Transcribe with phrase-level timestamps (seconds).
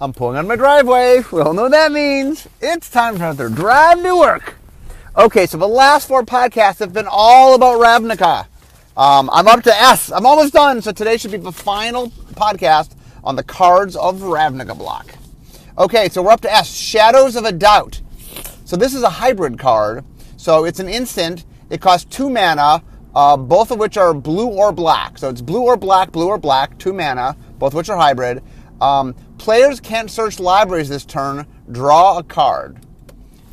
[0.00, 1.24] I'm pulling on my driveway.
[1.32, 2.46] We all know what that means.
[2.60, 4.54] It's time for another drive to work.
[5.16, 8.46] Okay, so the last four podcasts have been all about Ravnica.
[8.96, 10.12] Um, I'm up to S.
[10.12, 14.78] I'm almost done, so today should be the final podcast on the cards of Ravnica
[14.78, 15.16] block.
[15.76, 16.72] Okay, so we're up to S.
[16.72, 18.00] Shadows of a Doubt.
[18.64, 20.04] So this is a hybrid card.
[20.36, 21.44] So it's an instant.
[21.70, 22.84] It costs two mana,
[23.16, 25.18] uh, both of which are blue or black.
[25.18, 28.44] So it's blue or black, blue or black, two mana, both of which are hybrid.
[28.80, 31.46] Um, players can't search libraries this turn.
[31.70, 32.78] Draw a card.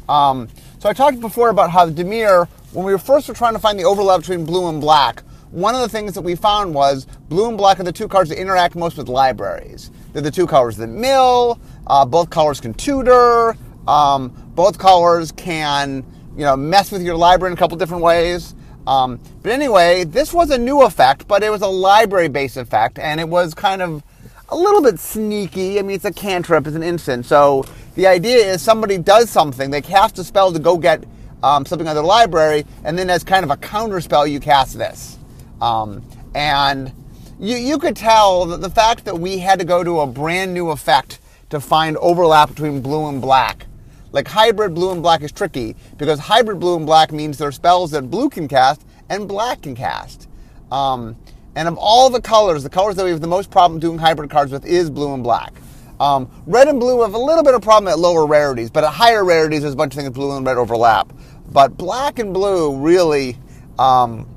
[0.10, 0.50] Um,
[0.80, 3.80] so I talked before about how Dimir, when we were first were trying to find
[3.80, 7.48] the overlap between blue and black, one of the things that we found was blue
[7.48, 9.90] and black are the two cards that interact most with libraries.
[10.12, 11.60] They're the two colors that mill.
[11.88, 13.56] Uh, both colors can tutor.
[13.88, 18.54] Um, both colors can, you know, mess with your library in a couple different ways.
[18.88, 23.20] Um, but anyway, this was a new effect, but it was a library-based effect, and
[23.20, 24.04] it was kind of
[24.50, 25.80] a little bit sneaky.
[25.80, 27.26] I mean, it's a cantrip, it's an instant.
[27.26, 31.04] So the idea is somebody does something, they cast a spell to go get
[31.44, 34.40] um, something out of the library, and then as kind of a counter spell, you
[34.40, 35.18] cast this.
[35.62, 36.92] Um, and
[37.40, 40.54] you, you could tell that the fact that we had to go to a brand
[40.54, 43.68] new effect to find overlap between blue and black.
[44.12, 47.52] Like hybrid blue and black is tricky because hybrid blue and black means there are
[47.52, 50.30] spells that blue can cast and black can cast.
[50.72, 51.16] Um,
[51.56, 54.30] and of all the colors, the colors that we have the most problem doing hybrid
[54.30, 55.54] cards with is blue and black.
[56.00, 58.92] Um, red and blue have a little bit of problem at lower rarities, but at
[58.92, 61.14] higher rarities, there's a bunch of things blue and red overlap.
[61.50, 63.38] But black and blue really,
[63.80, 64.28] um,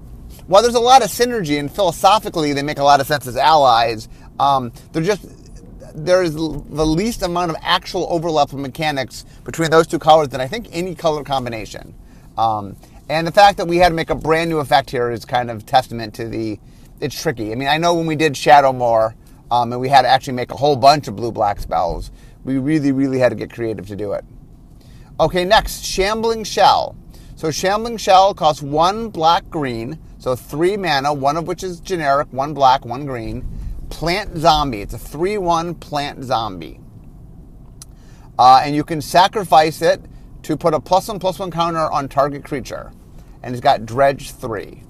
[0.47, 3.37] while there's a lot of synergy and philosophically they make a lot of sense as
[3.37, 5.27] allies, um, they're just
[5.95, 6.41] there's the
[6.87, 10.95] least amount of actual overlap of mechanics between those two colors than I think any
[10.95, 11.95] color combination.
[12.37, 12.77] Um,
[13.09, 15.51] and the fact that we had to make a brand new effect here is kind
[15.51, 16.61] of testament to the
[17.01, 17.53] it's tricky.
[17.53, 19.15] I mean, I know when we did Shadowmoor,
[19.51, 22.11] um, and we had to actually make a whole bunch of blue black spells,
[22.45, 24.25] we really, really had to get creative to do it.
[25.21, 26.97] Okay, next, Shambling Shell.
[27.37, 32.29] So Shambling Shell costs one black green, so three mana, one of which is generic,
[32.31, 33.47] one black, one green.
[33.91, 34.83] Plant Zombie.
[34.83, 36.81] It's a 3 1 plant zombie.
[38.39, 40.01] Uh, and you can sacrifice it
[40.43, 42.93] to put a plus one plus one counter on target creature.
[43.43, 44.83] And it's got Dredge 3.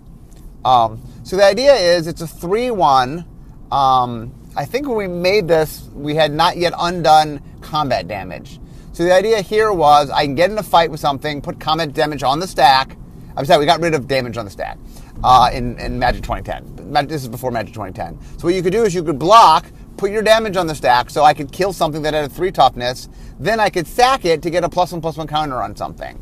[0.64, 3.24] Um, so the idea is it's a 3 1.
[3.70, 8.60] Um, I think when we made this, we had not yet undone combat damage.
[8.92, 11.92] So the idea here was I can get in a fight with something, put combat
[11.92, 12.96] damage on the stack.
[13.36, 14.78] I'm sorry, we got rid of damage on the stack
[15.22, 17.06] uh, in, in Magic 2010.
[17.06, 18.18] This is before Magic 2010.
[18.38, 19.66] So what you could do is you could block,
[19.96, 22.50] put your damage on the stack, so I could kill something that had a three
[22.50, 23.08] toughness.
[23.38, 26.18] Then I could sack it to get a plus one plus one counter on something.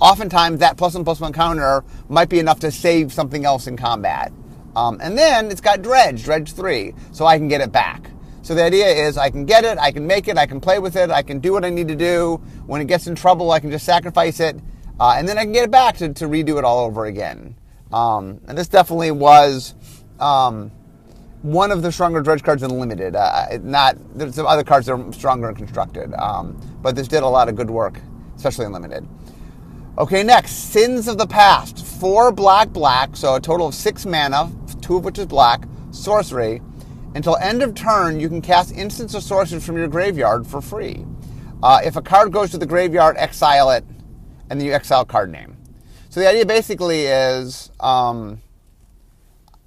[0.00, 3.76] Oftentimes that plus one plus one counter might be enough to save something else in
[3.76, 4.32] combat.
[4.74, 8.10] Um, and then it's got dredge, dredge three, so I can get it back.
[8.42, 10.78] So the idea is I can get it, I can make it, I can play
[10.78, 12.40] with it, I can do what I need to do.
[12.66, 14.56] When it gets in trouble, I can just sacrifice it,
[14.98, 17.54] uh, and then I can get it back to, to redo it all over again.
[17.92, 19.74] Um, and this definitely was
[20.18, 20.70] um,
[21.42, 23.16] one of the stronger dredge cards in limited.
[23.16, 27.22] Uh, not there's some other cards that are stronger and constructed, um, but this did
[27.22, 28.00] a lot of good work,
[28.36, 29.06] especially in limited.
[29.98, 31.84] Okay, next Sins of the Past.
[31.84, 35.64] Four black, black, so a total of six mana, two of which is black.
[35.90, 36.62] Sorcery.
[37.14, 41.04] Until end of turn, you can cast instants of sorcery from your graveyard for free.
[41.62, 43.84] Uh, if a card goes to the graveyard, exile it,
[44.48, 45.56] and then you exile card name.
[46.08, 48.40] So the idea basically is um,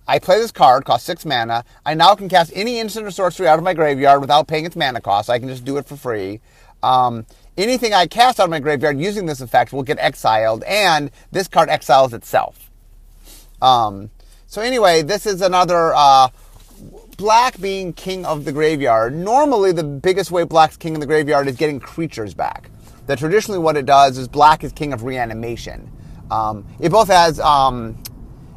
[0.07, 1.65] I play this card, costs six mana.
[1.85, 4.75] I now can cast any instant or sorcery out of my graveyard without paying its
[4.75, 5.29] mana cost.
[5.29, 6.39] I can just do it for free.
[6.81, 7.25] Um,
[7.57, 11.47] anything I cast out of my graveyard using this effect will get exiled, and this
[11.47, 12.69] card exiles itself.
[13.61, 14.09] Um,
[14.47, 16.29] so anyway, this is another uh,
[17.17, 19.15] black being king of the graveyard.
[19.15, 22.69] Normally, the biggest way black's king of the graveyard is getting creatures back.
[23.07, 25.91] That traditionally, what it does is black is king of reanimation.
[26.31, 27.97] Um, it both has um,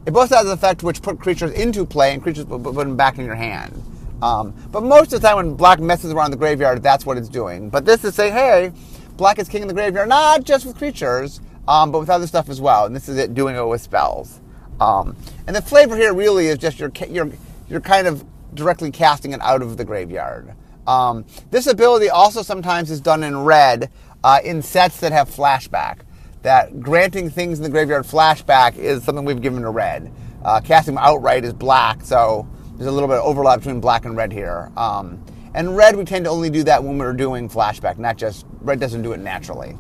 [0.07, 3.19] it both has an effect which put creatures into play and creatures put, them back
[3.19, 3.83] in your hand.
[4.23, 7.29] Um, but most of the time when black messes around the graveyard, that's what it's
[7.29, 7.69] doing.
[7.69, 8.73] But this is saying, hey,
[9.17, 12.49] black is king in the graveyard, not just with creatures, um, but with other stuff
[12.49, 12.87] as well.
[12.87, 14.41] And this is it doing it with spells.
[14.81, 15.17] Um,
[15.47, 17.31] and the flavor here really is just you're, you're,
[17.69, 18.25] you're kind of
[18.55, 20.55] directly casting it out of the graveyard.
[20.87, 23.91] Um, this ability also sometimes is done in red
[24.23, 26.01] uh, in sets that have flashback
[26.47, 30.13] that granting things in the graveyard flashback is something we've given to red.
[30.45, 32.47] Uh, casting outright is black, so
[32.77, 34.71] there's a little bit of overlap between black and red here.
[34.77, 35.21] Um,
[35.57, 38.79] and red, we tend to only do that when we're doing flashback, not just red
[38.79, 39.77] doesn't do it naturally.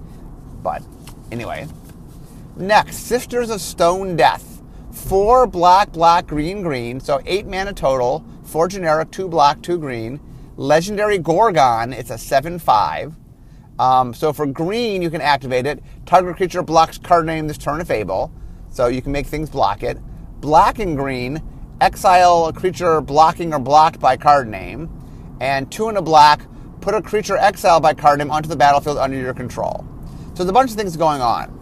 [0.62, 0.82] But
[1.31, 1.69] anyway,
[2.56, 4.62] next, Sisters of Stone Death.
[4.90, 6.99] Four black, black, green, green.
[6.99, 8.25] So eight mana total.
[8.44, 10.19] Four generic, two black, two green.
[10.56, 13.14] Legendary Gorgon, it's a 7 5.
[13.78, 15.82] Um, so for green, you can activate it.
[16.06, 18.32] Target creature blocks card name this turn if able.
[18.70, 19.99] So you can make things block it.
[20.40, 21.43] Black and green,
[21.82, 24.88] exile a creature blocking or blocked by card name.
[25.41, 26.47] And two in a black,
[26.81, 29.87] put a creature exiled by card name onto the battlefield under your control.
[30.35, 31.53] So there's a bunch of things going on.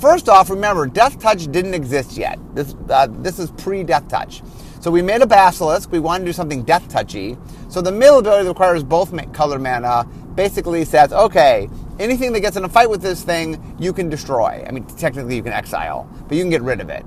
[0.00, 2.38] First off, remember, Death Touch didn't exist yet.
[2.54, 4.42] This, uh, this is pre Death Touch.
[4.80, 5.92] So we made a Basilisk.
[5.92, 7.36] We wanted to do something Death Touchy.
[7.68, 10.04] So the mill ability that requires both color mana
[10.34, 11.68] basically says, okay,
[11.98, 14.64] anything that gets in a fight with this thing, you can destroy.
[14.66, 17.04] I mean, technically you can exile, but you can get rid of it.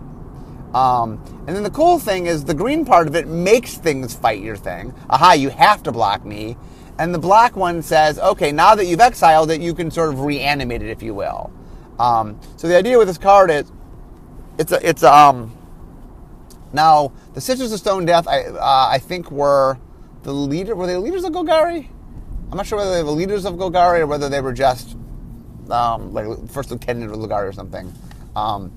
[0.73, 4.41] Um, and then the cool thing is the green part of it makes things fight
[4.41, 4.93] your thing.
[5.09, 6.57] Aha, you have to block me.
[6.97, 10.21] And the black one says, okay, now that you've exiled it, you can sort of
[10.21, 11.51] reanimate it, if you will.
[11.99, 13.71] Um, so the idea with this card is,
[14.57, 15.57] it's a, it's um.
[16.71, 19.77] Now the Sisters of Stone Death, I uh, I think were
[20.23, 20.75] the leader.
[20.75, 21.87] Were they the leaders of Golgari?
[22.51, 24.95] I'm not sure whether they were leaders of Golgari or whether they were just
[25.69, 27.91] um, like first lieutenant of Golgari or something.
[28.35, 28.71] Um,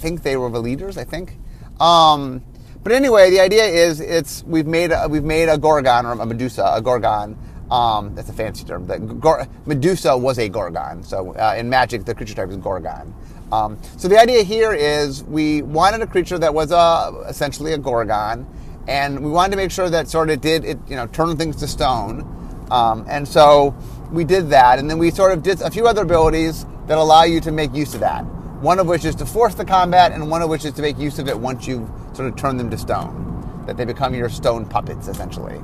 [0.00, 0.98] think they were the leaders.
[0.98, 1.36] I think.
[1.80, 2.42] Um,
[2.82, 6.26] but anyway, the idea is it's we've made a, we've made a Gorgon or a
[6.26, 7.36] Medusa, a Gorgon.
[7.70, 8.86] Um, that's a fancy term.
[8.86, 11.04] The Gor- Medusa was a Gorgon.
[11.04, 13.14] So uh, in Magic, the creature type is Gorgon.
[13.52, 17.72] Um, so the idea here is we wanted a creature that was a, uh, essentially
[17.72, 18.46] a Gorgon,
[18.88, 21.56] and we wanted to make sure that sort of did it, you know, turn things
[21.56, 22.24] to stone.
[22.70, 23.74] Um, and so
[24.10, 27.24] we did that, and then we sort of did a few other abilities that allow
[27.24, 28.24] you to make use of that.
[28.60, 30.98] One of which is to force the combat, and one of which is to make
[30.98, 34.28] use of it once you've sort of turned them to stone, that they become your
[34.28, 35.62] stone puppets essentially.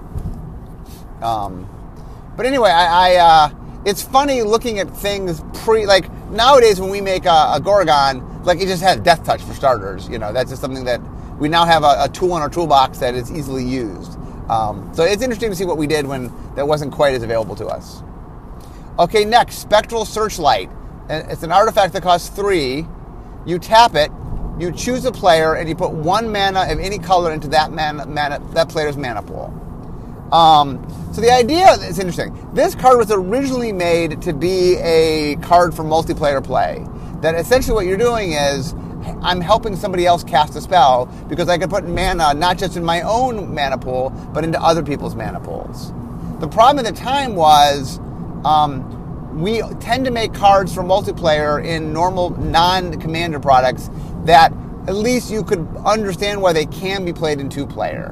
[1.22, 1.68] Um,
[2.36, 3.50] but anyway, I, I uh,
[3.84, 8.60] it's funny looking at things pre like nowadays when we make a, a, Gorgon, like
[8.60, 10.08] it just has death touch for starters.
[10.08, 11.00] You know, that's just something that
[11.38, 14.18] we now have a, a tool in our toolbox that is easily used.
[14.48, 17.56] Um, so it's interesting to see what we did when that wasn't quite as available
[17.56, 18.02] to us.
[18.98, 20.70] Okay, next, Spectral Searchlight.
[21.08, 22.86] It's an artifact that costs three.
[23.44, 24.10] You tap it,
[24.58, 28.06] you choose a player, and you put one mana of any color into that mana,
[28.06, 29.52] mana that player's mana pool.
[30.32, 32.36] Um, so the idea is interesting.
[32.52, 36.84] This card was originally made to be a card for multiplayer play.
[37.20, 38.74] That essentially what you're doing is
[39.22, 42.84] I'm helping somebody else cast a spell because I can put mana not just in
[42.84, 45.92] my own mana pool, but into other people's mana pools.
[46.40, 47.98] The problem at the time was
[48.44, 48.95] um,
[49.36, 53.90] we tend to make cards for multiplayer in normal non commander products
[54.24, 54.52] that
[54.88, 58.10] at least you could understand why they can be played in two player.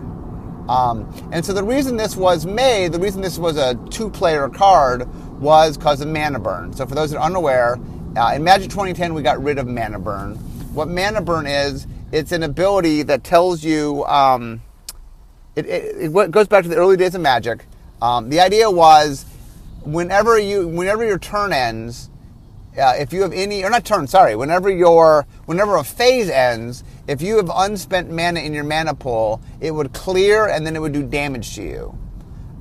[0.69, 4.49] Um, and so the reason this was made, the reason this was a two player
[4.49, 5.09] card
[5.41, 6.73] was because of mana burn.
[6.73, 7.79] So for those that are unaware,
[8.17, 10.39] uh, in Magic 2010 we got rid of mana burn
[10.75, 14.05] what mana burn is, it's an ability that tells you.
[14.05, 14.61] Um,
[15.57, 17.65] it, it, it, goes back to the early days of Magic.
[18.03, 19.25] Um, the idea was,
[19.85, 22.11] whenever you, whenever your turn ends,
[22.79, 26.83] uh, if you have any, or not turn, sorry, whenever your, whenever a phase ends,
[27.07, 30.81] if you have unspent mana in your mana pool, it would clear and then it
[30.81, 31.99] would do damage to you.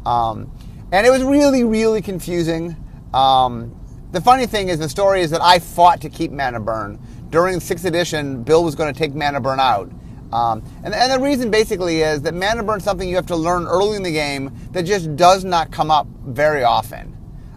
[0.06, 0.52] Um,
[0.92, 2.76] and it was really, really confusing.
[3.14, 3.80] Um,
[4.12, 7.00] the funny thing is, the story is that I fought to keep mana burn
[7.34, 9.92] during sixth edition, Bill was going to take mana burn out.
[10.32, 13.36] Um, and, and, the reason basically is that mana burn is something you have to
[13.36, 17.13] learn early in the game that just does not come up very often.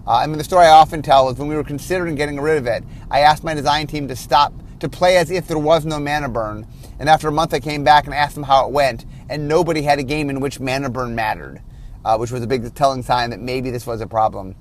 [0.07, 2.59] Uh, I mean, the story I often tell is when we were considering getting rid
[2.59, 5.85] of it, I asked my design team to stop, to play as if there was
[5.85, 6.67] no mana burn.
[6.99, 9.83] And after a month, I came back and asked them how it went, and nobody
[9.83, 11.61] had a game in which mana burn mattered,
[12.05, 14.55] uh, which was a big telling sign that maybe this was a problem.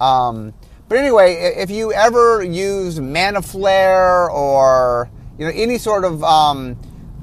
[0.00, 0.54] Um,
[0.88, 6.78] but anyway, if you ever use Mana Flare or you know any sort of um,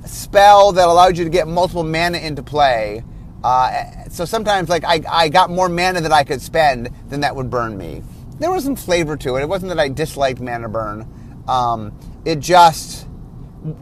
[0.06, 3.04] spell that allowed you to get multiple mana into play,
[3.44, 7.36] uh, so sometimes like I, I got more mana that I could spend than that
[7.36, 8.04] would burn me.
[8.40, 9.42] There was some flavor to it.
[9.44, 11.08] It wasn't that I disliked mana burn.
[11.48, 13.08] Um, it just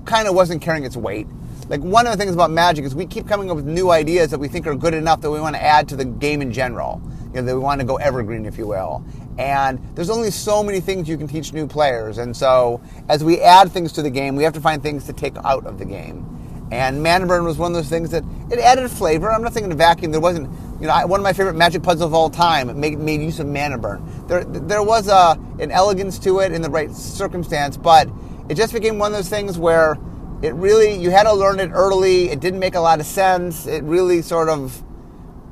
[0.06, 1.28] kind of wasn't carrying its weight.
[1.70, 4.32] Like one of the things about Magic is we keep coming up with new ideas
[4.32, 6.52] that we think are good enough that we want to add to the game in
[6.52, 7.02] general.
[7.34, 9.04] You know, that we want to go evergreen, if you will.
[9.38, 12.18] And there's only so many things you can teach new players.
[12.18, 15.14] And so as we add things to the game, we have to find things to
[15.14, 16.26] take out of the game.
[16.72, 19.32] And Mana Burn was one of those things that it added flavor.
[19.32, 20.12] I'm not thinking in a vacuum.
[20.12, 20.50] There wasn't,
[20.80, 22.80] you know, one of my favorite magic puzzles of all time.
[22.80, 24.04] Made, made use of Mana Burn.
[24.27, 28.08] There, there was a, an elegance to it in the right circumstance, but
[28.50, 29.98] it just became one of those things where
[30.42, 32.30] it really, you had to learn it early.
[32.30, 33.68] It didn't make a lot of sense.
[33.68, 34.84] It really sort of,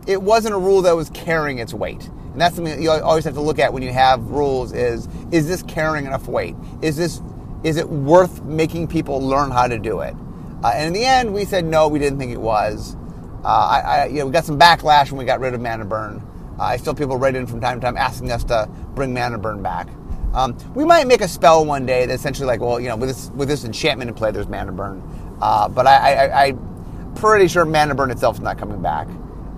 [0.08, 2.08] it wasn't a rule that was carrying its weight.
[2.08, 5.08] And that's something that you always have to look at when you have rules is,
[5.32, 6.56] is this carrying enough weight?
[6.82, 7.22] Is this,
[7.64, 10.16] is it worth making people learn how to do it?
[10.66, 12.96] Uh, and in the end, we said no, we didn't think it was.
[13.44, 15.86] Uh, I, I, you know, we got some backlash when we got rid of Mana
[15.86, 16.24] Burn.
[16.60, 19.62] I still people write in from time to time asking us to bring mana burn
[19.62, 19.88] back.
[20.34, 23.10] Um, we might make a spell one day that's essentially like, well, you know, with
[23.10, 25.04] this with this enchantment in play, there's mana burn.
[25.40, 29.08] Uh, but I, am pretty sure mana burn itself is not coming back.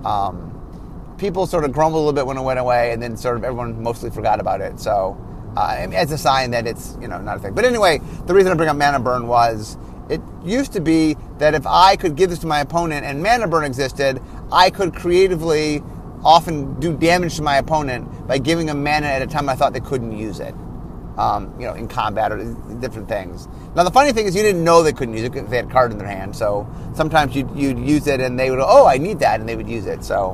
[0.03, 3.37] Um, people sort of grumbled a little bit when it went away, and then sort
[3.37, 4.77] of everyone mostly forgot about it.
[4.77, 5.15] So
[5.55, 7.53] uh, as a sign that it's you know not a thing.
[7.53, 9.77] But anyway, the reason I bring up mana burn was
[10.09, 13.47] it used to be that if I could give this to my opponent and mana
[13.47, 14.21] burn existed,
[14.51, 15.83] I could creatively
[16.23, 19.73] often do damage to my opponent by giving them mana at a time I thought
[19.73, 20.55] they couldn't use it
[21.17, 22.43] um, you know, in combat or
[22.79, 23.47] different things.
[23.75, 25.69] Now, the funny thing is, you didn't know they couldn't use it because they had
[25.69, 26.35] card in their hand.
[26.35, 29.49] So sometimes you'd, you'd use it and they would, go, oh, I need that, and
[29.49, 30.03] they would use it.
[30.03, 30.31] So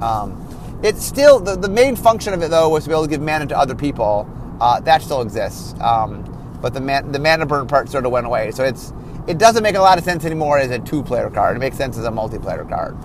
[0.00, 3.10] um, it's still, the, the main function of it, though, was to be able to
[3.10, 4.28] give mana to other people.
[4.60, 5.74] Uh, that still exists.
[5.80, 6.30] Um,
[6.62, 8.50] but the, man, the mana burn part sort of went away.
[8.50, 8.92] So it's
[9.26, 11.56] it doesn't make a lot of sense anymore as a two player card.
[11.56, 12.96] It makes sense as a multiplayer card.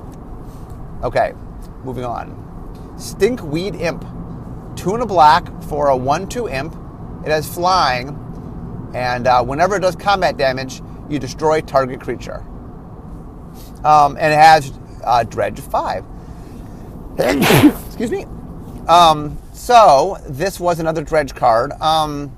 [1.03, 1.33] Okay,
[1.83, 2.35] moving on.
[2.97, 4.05] Stinkweed Imp.
[4.75, 6.73] Two and a black for a 1 2 imp
[7.25, 8.09] it has flying,
[8.93, 12.45] and uh, whenever it does combat damage, you destroy target creature.
[13.83, 14.71] Um, and it has
[15.03, 16.05] uh, Dredge 5.
[17.87, 18.25] Excuse me.
[18.87, 21.73] Um, so, this was another Dredge card.
[21.81, 22.35] Um,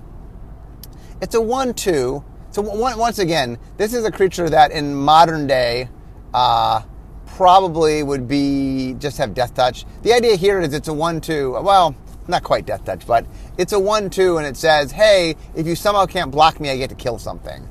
[1.22, 2.24] it's a 1 2.
[2.52, 5.88] So, once again, this is a creature that in modern day
[6.34, 6.82] uh,
[7.26, 9.86] probably would be just have Death Touch.
[10.02, 11.62] The idea here is it's a 1 2.
[11.64, 11.96] Well,
[12.28, 13.26] not quite Death Touch, but
[13.58, 16.78] it's a 1 2 and it says, hey, if you somehow can't block me, I
[16.78, 17.68] get to kill something.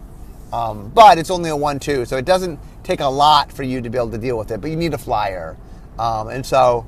[0.51, 3.83] Um, but it's only a 1 2, so it doesn't take a lot for you
[3.83, 5.59] to be able to deal with it, but you need a flyer.
[5.99, 6.87] Um, and so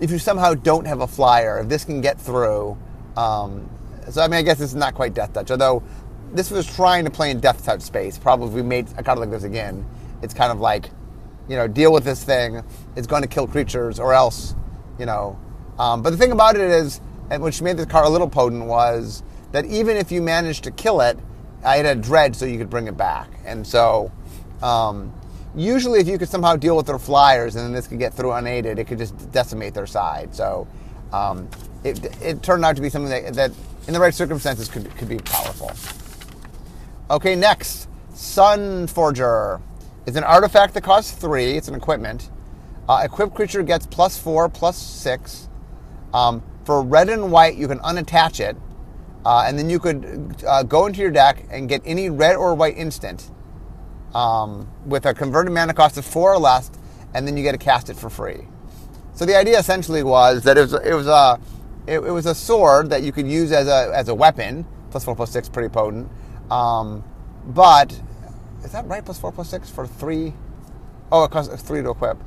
[0.00, 2.78] if you somehow don't have a flyer, if this can get through,
[3.18, 3.68] um,
[4.10, 5.82] so I mean, I guess this is not quite Death Touch, although
[6.32, 8.18] this was trying to play in Death Touch space.
[8.18, 9.84] Probably if we made a card like this again,
[10.22, 10.90] it's kind of like,
[11.48, 12.62] you know, deal with this thing.
[12.96, 14.54] It's going to kill creatures, or else,
[14.98, 15.38] you know,
[15.80, 18.66] um, but the thing about it is, and which made the car a little potent,
[18.66, 19.22] was
[19.52, 21.18] that even if you managed to kill it,
[21.64, 23.30] I had a dredge so you could bring it back.
[23.46, 24.12] And so,
[24.62, 25.12] um,
[25.56, 28.32] usually, if you could somehow deal with their flyers and then this could get through
[28.32, 30.34] unaided, it could just decimate their side.
[30.34, 30.68] So,
[31.12, 31.48] um,
[31.82, 33.52] it, it turned out to be something that, that
[33.86, 35.72] in the right circumstances, could, could be powerful.
[37.10, 39.60] Okay, next Sunforger
[40.06, 41.56] is an artifact that costs three.
[41.56, 42.30] It's an equipment.
[42.88, 45.48] Uh, equipped creature gets plus four, plus six.
[46.14, 48.56] Um, for red and white, you can unattach it,
[49.26, 52.54] uh, and then you could uh, go into your deck and get any red or
[52.54, 53.28] white instant
[54.14, 56.70] um, with a converted mana cost of four or less,
[57.12, 58.46] and then you get to cast it for free.
[59.14, 61.40] So the idea essentially was that it was it was a
[61.88, 64.64] it, it was a sword that you could use as a as a weapon.
[64.92, 66.08] Plus four plus six, pretty potent.
[66.50, 67.04] Um,
[67.46, 67.98] but
[68.64, 69.04] is that right?
[69.04, 70.34] Plus four plus six for three?
[71.12, 72.18] Oh, it costs three to equip.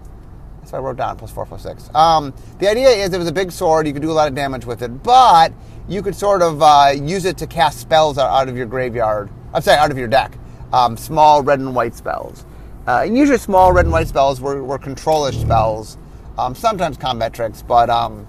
[0.60, 1.90] That's So I wrote down plus four, plus six.
[1.94, 3.86] Um, the idea is it was a big sword.
[3.86, 5.52] You could do a lot of damage with it, but
[5.90, 9.30] you could sort of uh, use it to cast spells out of your graveyard.
[9.54, 10.38] I'm sorry, out of your deck.
[10.72, 12.46] Um, small red and white spells.
[12.88, 15.98] Uh, and usually small red and white spells were, were controlish spells.
[16.38, 18.28] Um, sometimes combat tricks, but um,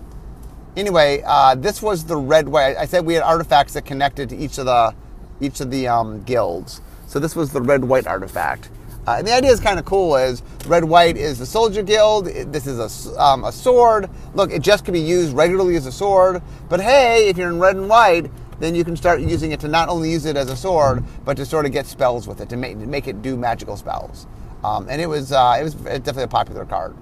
[0.77, 2.77] anyway, uh, this was the red white.
[2.77, 4.95] I said we had artifacts that connected to each of the
[5.41, 6.81] each of the um, guilds.
[7.07, 8.71] So this was the red white artifact.
[9.07, 12.27] Uh, and the idea is kind of cool is red white is the soldier guild.
[12.27, 14.09] This is a, um, a sword.
[14.35, 16.43] Look it just can be used regularly as a sword.
[16.71, 19.69] But hey if you're in red and white then you can start using it to
[19.69, 22.49] not only use it as a sword but to sort of get spells with it
[22.49, 24.27] to make, to make it do magical spells.
[24.63, 26.97] Um, and it was uh, it was definitely a popular card.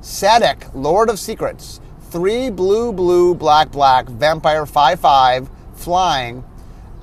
[0.00, 1.80] Szadek, Lord of Secrets.
[2.10, 6.44] Three blue blue black black vampire 5-5 flying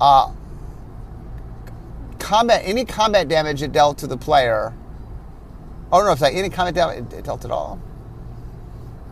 [0.00, 0.32] uh,
[2.18, 4.74] combat any combat damage it dealt to the player.
[5.90, 7.80] Oh no, sorry, any combat damage it dealt at all.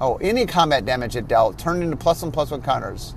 [0.01, 3.15] Oh, any combat damage it dealt turned into plus one plus one counters.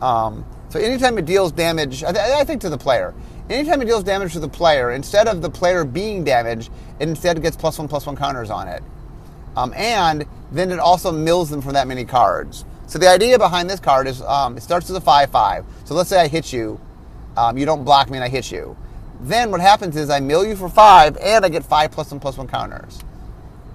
[0.00, 3.14] Um, so anytime it deals damage, I, th- I, think to the player.
[3.48, 6.70] Anytime it deals damage to the player, instead of the player being damaged,
[7.00, 8.82] it instead gets plus one plus one counters on it.
[9.56, 12.64] Um, and then it also mills them from that many cards.
[12.88, 15.64] So the idea behind this card is um, it starts as a 5 5.
[15.84, 16.80] So let's say I hit you
[17.38, 18.76] um, you don't block me and I hit you.
[19.20, 22.18] Then what happens is I mill you for five and I get five plus one
[22.18, 22.98] plus one counters.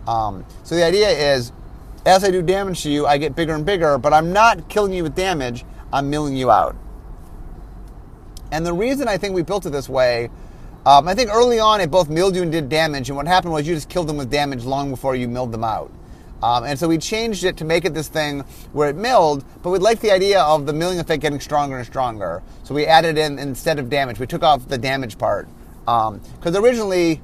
[0.06, 1.54] Um, so the idea is
[2.06, 4.92] as I do damage to you, I get bigger and bigger, but I'm not killing
[4.92, 6.76] you with damage, I'm milling you out.
[8.52, 10.30] And the reason I think we built it this way,
[10.86, 13.54] um, I think early on it both milled you and did damage, and what happened
[13.54, 15.90] was you just killed them with damage long before you milled them out.
[16.44, 18.42] Um, and so we changed it to make it this thing
[18.74, 21.88] where it milled, but we liked the idea of the milling effect getting stronger and
[21.88, 22.44] stronger.
[22.64, 25.48] So we added in, instead of damage, we took off the damage part.
[25.86, 27.22] Because um, originally,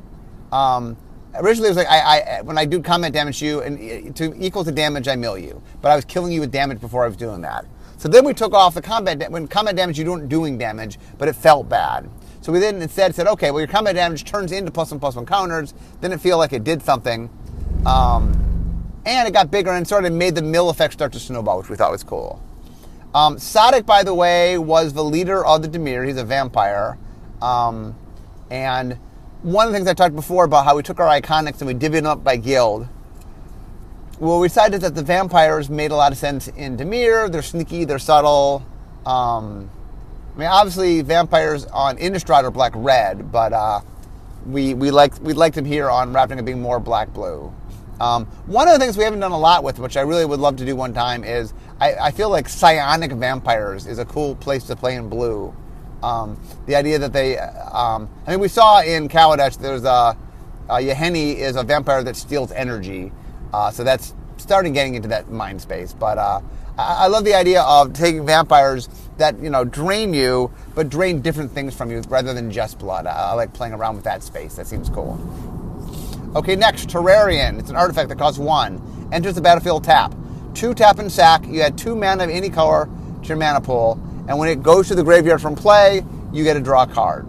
[0.54, 0.96] um,
[1.36, 4.34] originally it was like I, I when I do combat damage to you and to
[4.42, 7.08] equal to damage I mill you, but I was killing you with damage before I
[7.08, 7.66] was doing that.
[7.98, 10.98] So then we took off the combat da- when combat damage you weren't doing damage,
[11.18, 12.10] but it felt bad.
[12.40, 15.18] So we then instead said, okay, well your combat damage turns into plus one plus
[15.18, 15.74] one counters.
[16.00, 17.30] Didn't feel like it did something,
[17.86, 18.49] um,
[19.06, 21.70] and it got bigger and sort of made the mill effect start to snowball, which
[21.70, 22.42] we thought was cool.
[23.14, 23.38] Um,
[23.86, 26.06] by the way, was the leader of the Dimir.
[26.06, 26.98] He's a vampire,
[27.42, 27.96] um,
[28.52, 29.00] and
[29.42, 31.74] one of the things I talked before about how we took our iconics and we
[31.74, 32.88] divvied them up by guild.
[34.20, 37.32] Well, we decided that the vampires made a lot of sense in Dimir.
[37.32, 38.66] They're sneaky, they're subtle.
[39.06, 39.72] Um,
[40.36, 43.80] I mean, obviously, vampires on Innistrad are black red, but uh,
[44.46, 47.54] we we like we liked them here on Ravnica being more black blue.
[48.00, 50.40] Um, one of the things we haven't done a lot with, which I really would
[50.40, 54.36] love to do one time, is I, I feel like psionic vampires is a cool
[54.36, 55.54] place to play in blue.
[56.02, 60.18] Um, the idea that they, um, I mean, we saw in Kaladesh there's a,
[60.70, 63.12] a Yahenni is a vampire that steals energy,
[63.54, 65.92] uh, so that's starting getting into that mind space.
[65.92, 66.40] But uh,
[66.78, 68.88] I, I love the idea of taking vampires
[69.18, 73.06] that you know drain you, but drain different things from you rather than just blood.
[73.06, 74.56] I, I like playing around with that space.
[74.56, 75.59] That seems cool.
[76.36, 77.58] Okay, next, Terrarion.
[77.58, 78.82] It's an artifact that costs one.
[79.12, 80.14] Enters the battlefield tap.
[80.54, 81.46] Two tap and sack.
[81.48, 82.88] You add two mana of any color
[83.24, 84.00] to your mana pool.
[84.28, 87.26] And when it goes to the graveyard from play, you get to draw a card.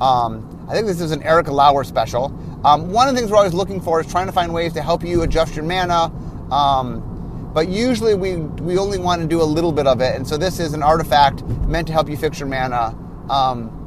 [0.00, 2.26] Um, I think this is an Erik Lauer special.
[2.64, 4.82] Um, one of the things we're always looking for is trying to find ways to
[4.82, 6.12] help you adjust your mana.
[6.52, 10.16] Um, but usually we, we only want to do a little bit of it.
[10.16, 12.96] And so this is an artifact meant to help you fix your mana.
[13.30, 13.77] Um,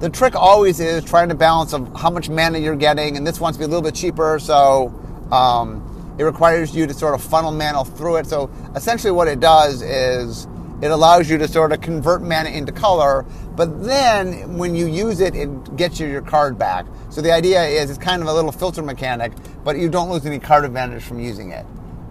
[0.00, 3.40] the trick always is trying to balance of how much mana you're getting, and this
[3.40, 4.94] wants to be a little bit cheaper, so
[5.32, 8.26] um, it requires you to sort of funnel mana through it.
[8.26, 10.46] So essentially, what it does is
[10.80, 13.26] it allows you to sort of convert mana into color,
[13.56, 16.86] but then when you use it, it gets you your card back.
[17.10, 19.32] So the idea is it's kind of a little filter mechanic,
[19.64, 21.66] but you don't lose any card advantage from using it.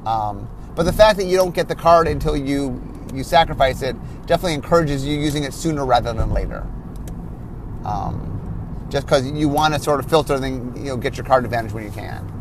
[0.06, 2.82] Um, but the fact that you don't get the card until you
[3.14, 6.68] you sacrifice it definitely encourages you using it sooner rather than later.
[7.86, 11.44] Um, just because you want to sort of filter and you know get your card
[11.46, 12.32] advantage when you can.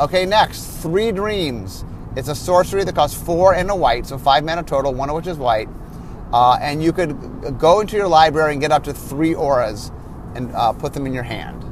[0.00, 1.84] Okay, next, Three Dreams.
[2.16, 5.16] It's a sorcery that costs four and a white, so five mana total, one of
[5.16, 5.68] which is white.
[6.32, 9.90] Uh, and you could go into your library and get up to three auras
[10.34, 11.62] and uh, put them in your hand.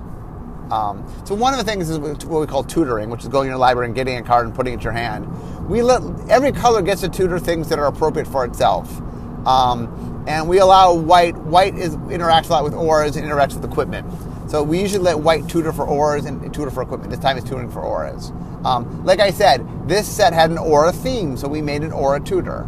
[0.70, 3.52] Um, so one of the things is what we call tutoring, which is going in
[3.52, 5.26] your library and getting a card and putting it in your hand.
[5.68, 9.00] We let every color gets to tutor things that are appropriate for itself.
[9.46, 11.36] Um, and we allow white.
[11.36, 14.06] White is interacts a lot with auras and interacts with equipment.
[14.48, 17.10] So we usually let white tutor for auras and tutor for equipment.
[17.10, 18.30] This time it's tutoring for auras.
[18.64, 22.20] Um, like I said, this set had an aura theme, so we made an aura
[22.20, 22.62] tutor.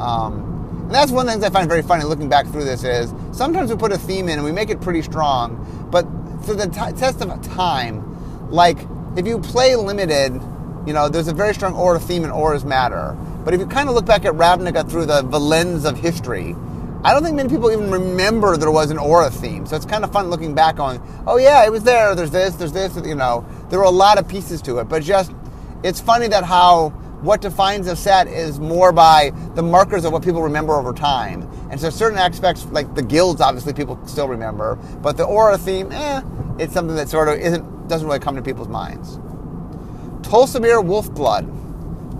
[0.00, 2.82] Um, and that's one of the things I find very funny looking back through this
[2.82, 6.06] is sometimes we put a theme in and we make it pretty strong, but
[6.44, 8.78] for the t- test of time, like
[9.16, 10.32] if you play limited,
[10.86, 13.16] you know, there's a very strong aura theme and auras matter.
[13.44, 16.56] But if you kind of look back at Ravnica through the, the lens of history,
[17.06, 19.64] I don't think many people even remember there was an aura theme.
[19.64, 22.16] So it's kind of fun looking back on, oh yeah, it was there.
[22.16, 22.96] There's this, there's this.
[22.96, 24.88] You know, there were a lot of pieces to it.
[24.88, 25.30] But just,
[25.84, 26.88] it's funny that how
[27.22, 31.48] what defines a set is more by the markers of what people remember over time.
[31.70, 35.92] And so certain aspects, like the guilds, obviously people still remember, but the aura theme,
[35.92, 36.22] eh,
[36.58, 39.18] it's something that sort of isn't doesn't really come to people's minds.
[40.28, 41.46] Tolsimir Wolfblood,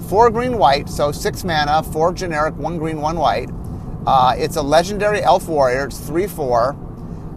[0.08, 3.50] four green white, so six mana, four generic, one green, one white.
[4.06, 5.86] Uh, it's a legendary elf warrior.
[5.86, 6.70] It's three four.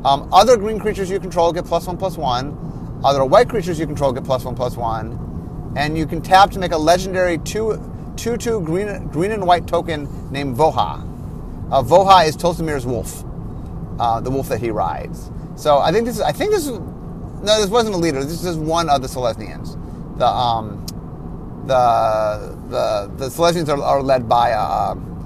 [0.06, 3.02] Um, other green creatures you control get plus one plus one.
[3.04, 5.30] Other white creatures you control get plus one plus one
[5.76, 9.68] and you can tap to make a legendary 2 2 2 green, green and white
[9.68, 11.02] token named Voja.
[11.72, 13.24] Uh, Voja is Tolsimir's wolf,
[14.00, 15.32] uh, the wolf that he rides.
[15.56, 18.24] So I think this is, I think this is, no, this wasn't a leader.
[18.24, 19.78] This is one of the Selesnyans.
[20.18, 20.86] The, um,
[21.66, 25.19] the, the, the Selesnyans are, are led by a, um,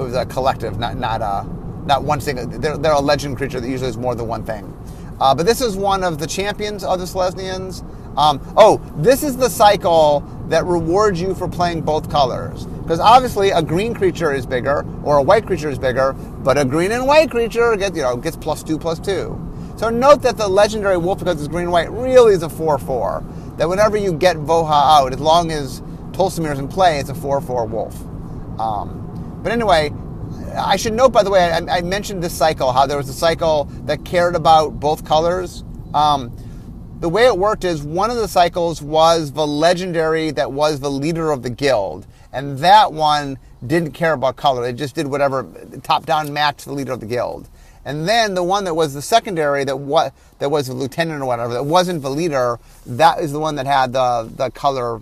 [0.00, 1.46] it was a collective, not, not, a,
[1.86, 4.74] not one single, they're, they're a legend creature that usually is more than one thing.
[5.20, 7.82] Uh, but this is one of the champions of the Selesnyans.
[8.16, 12.66] Um, oh, this is the cycle that rewards you for playing both colors.
[12.66, 16.64] Because obviously a green creature is bigger or a white creature is bigger, but a
[16.64, 19.44] green and white creature gets, you know, gets plus two plus two.
[19.76, 23.58] So note that the legendary wolf, because it's green and white, really is a 4-4.
[23.58, 27.68] That whenever you get Voja out, as long as Tolsimir's in play, it's a 4-4
[27.68, 27.94] wolf.
[28.58, 29.07] Um,
[29.48, 29.90] but anyway,
[30.54, 33.14] I should note, by the way, I, I, mentioned this cycle, how there was a
[33.14, 35.64] cycle that cared about both colors.
[35.94, 36.36] Um,
[37.00, 40.90] the way it worked is one of the cycles was the legendary that was the
[40.90, 44.68] leader of the guild, and that one didn't care about color.
[44.68, 45.46] It just did whatever
[45.82, 47.48] top down matched the leader of the guild.
[47.86, 51.24] And then the one that was the secondary that what that was the lieutenant or
[51.24, 55.00] whatever that wasn't the leader, that is the one that had the the color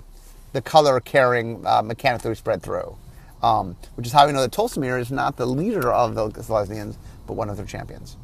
[0.53, 2.97] the color carrying uh, mechanic that we spread through.
[3.43, 6.97] Um, which is how we know that Tolsimir is not the leader of the Selesnyans,
[7.27, 8.17] but one of their champions.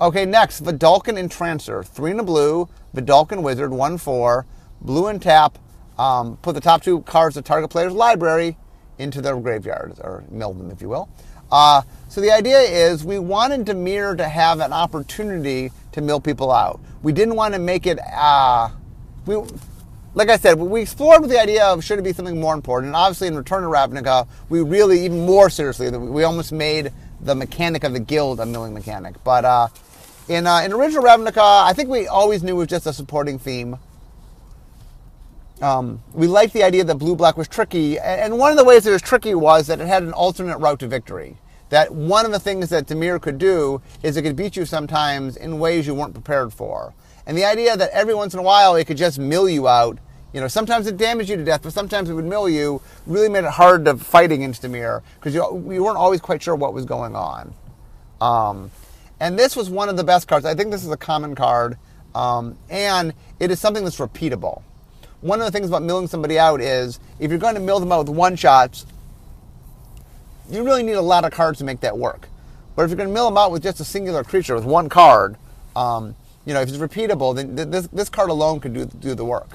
[0.00, 1.82] Okay, next, Vedalken Entrancer.
[1.82, 4.46] Three in a blue, Vedalken Wizard, 1 4,
[4.80, 5.58] blue and tap.
[5.98, 8.56] Um, put the top two cards of target player's library
[8.98, 11.08] into their graveyard, or mill them, if you will.
[11.50, 16.52] Uh, so the idea is we wanted Dimir to have an opportunity to mill people
[16.52, 16.80] out.
[17.02, 17.98] We didn't want to make it.
[17.98, 18.70] Uh,
[19.26, 19.36] we,
[20.18, 22.88] like I said, we explored the idea of should it be something more important.
[22.88, 25.88] And obviously, in Return to Ravnica, we really even more seriously.
[25.96, 29.14] We almost made the mechanic of the guild a milling mechanic.
[29.22, 29.68] But uh,
[30.28, 33.38] in uh, in original Ravnica, I think we always knew it was just a supporting
[33.38, 33.78] theme.
[35.62, 38.86] Um, we liked the idea that blue black was tricky, and one of the ways
[38.86, 41.36] it was tricky was that it had an alternate route to victory.
[41.68, 45.36] That one of the things that Dimir could do is it could beat you sometimes
[45.36, 46.92] in ways you weren't prepared for.
[47.24, 49.98] And the idea that every once in a while it could just mill you out,
[50.32, 53.28] you know, sometimes it damaged you to death, but sometimes it would mill you, really
[53.28, 56.74] made it hard to fight against Dimir because you, you weren't always quite sure what
[56.74, 57.54] was going on.
[58.20, 58.70] Um,
[59.20, 60.44] and this was one of the best cards.
[60.44, 61.78] I think this is a common card,
[62.14, 64.62] um, and it is something that's repeatable
[65.20, 67.90] one of the things about milling somebody out is if you're going to mill them
[67.90, 68.86] out with one shots,
[70.50, 72.28] you really need a lot of cards to make that work.
[72.76, 74.88] But if you're going to mill them out with just a singular creature with one
[74.88, 75.36] card,
[75.74, 76.14] um,
[76.44, 79.50] you know, if it's repeatable, then this, this card alone could do, do the work.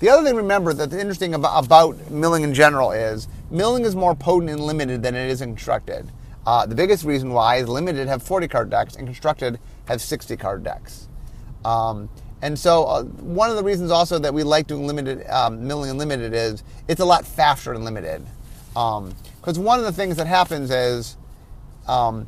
[0.00, 3.94] The other thing to remember that's interesting about, about milling in general is milling is
[3.94, 6.10] more potent in limited than it is in constructed.
[6.46, 10.38] Uh, the biggest reason why is limited have 40 card decks and constructed have 60
[10.38, 11.06] card decks.
[11.66, 12.08] Um,
[12.40, 15.90] and so, uh, one of the reasons also that we like doing limited um, milling
[15.90, 18.24] and limited is it's a lot faster than limited.
[18.72, 21.18] Because um, one of the things that happens is
[21.86, 22.26] um,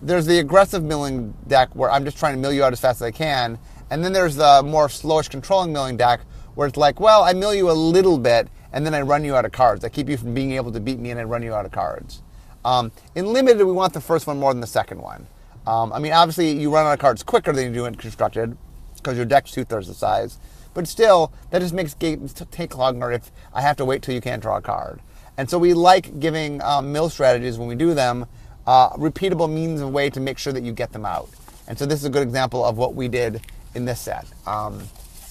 [0.00, 3.02] there's the aggressive milling deck where I'm just trying to mill you out as fast
[3.02, 3.58] as I can,
[3.90, 6.20] and then there's the more slowish controlling milling deck
[6.54, 9.34] where it's like, well, I mill you a little bit and then I run you
[9.34, 9.84] out of cards.
[9.84, 11.72] I keep you from being able to beat me and I run you out of
[11.72, 12.22] cards.
[12.64, 15.26] Um, in limited, we want the first one more than the second one.
[15.66, 18.56] Um, I mean, obviously, you run out of cards quicker than you do in constructed
[18.96, 20.38] because your deck's two thirds the size.
[20.74, 24.20] But still, that just makes games take longer if I have to wait till you
[24.20, 25.00] can't draw a card.
[25.36, 28.26] And so we like giving um, mill strategies when we do them
[28.66, 31.28] uh, repeatable means of way to make sure that you get them out.
[31.66, 33.40] And so this is a good example of what we did
[33.74, 34.26] in this set.
[34.46, 34.82] Um,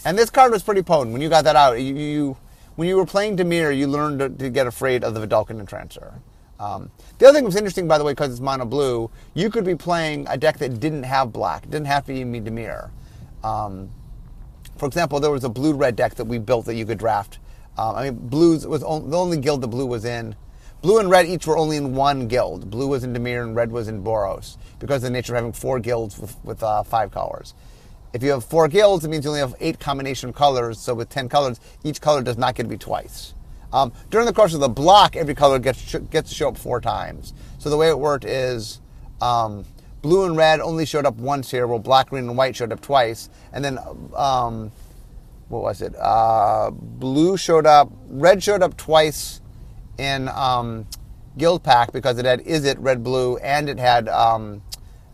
[0.06, 1.14] and this card was pretty potent.
[1.14, 2.38] When you got that out, you, you
[2.76, 6.14] when you were playing Dimir, you learned to, to get afraid of the Vedalken Entrancer.
[6.60, 9.64] Um, the other thing was interesting, by the way, because it's mono blue, you could
[9.64, 11.64] be playing a deck that didn't have black.
[11.64, 12.90] It didn't have to even be Dimir.
[13.44, 13.90] Um,
[14.78, 17.40] for example, there was a blue red deck that we built that you could draft.
[17.78, 20.36] Um, I mean, blues was on, the only guild the blue was in.
[20.82, 22.70] Blue and red each were only in one guild.
[22.70, 25.52] Blue was in Dimir and red was in Boros because of the nature of having
[25.52, 27.54] four guilds with, with uh, five colors.
[28.14, 30.80] If you have four guilds, it means you only have eight combination colors.
[30.80, 33.34] So with ten colors, each color does not get to be twice.
[33.72, 36.82] Um, during the course of the block, every color gets gets to show up four
[36.82, 37.34] times.
[37.60, 38.82] So the way it worked is
[39.22, 39.66] um,
[40.02, 42.82] blue and red only showed up once here, while black, green, and white showed up
[42.82, 43.30] twice.
[43.54, 43.78] And then,
[44.16, 44.72] um,
[45.50, 45.94] what was it?
[46.00, 49.42] Uh, blue showed up, red showed up twice
[49.98, 50.88] in um,
[51.38, 54.62] Guildpact because it had Izzet red blue and it had um,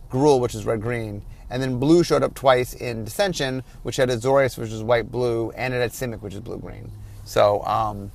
[0.10, 1.24] Gruul, which is red green.
[1.56, 5.52] And then blue showed up twice in Dissension, which had Azorius, which is white blue,
[5.52, 6.92] and it had Simic, which is blue green.
[7.24, 8.12] So um,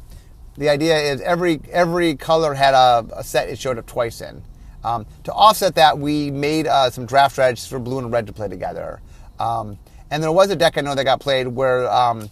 [0.59, 4.42] the idea is every every color had a, a set it showed up twice in.
[4.85, 8.35] Um, to offset that, we made uh, some draft strategies for blue and red to
[8.35, 9.00] play together.
[9.38, 9.79] Um,
[10.11, 12.29] and there was a deck I know that got played where um,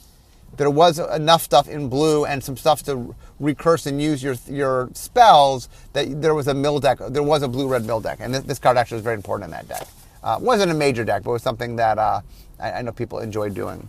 [0.58, 4.90] there was enough stuff in blue and some stuff to recurse and use your your
[4.92, 6.98] spells that there was a mill deck.
[7.00, 9.46] There was a blue red mill deck, and this, this card actually was very important
[9.46, 9.88] in that deck.
[10.22, 12.20] Uh, wasn't a major deck, but was something that uh,
[12.58, 13.88] I, I, know people enjoyed doing.